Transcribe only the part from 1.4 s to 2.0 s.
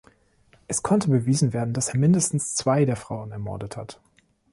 werden, dass er